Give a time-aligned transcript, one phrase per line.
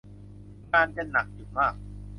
[0.71, 1.75] งานจะหนักอยู่มาก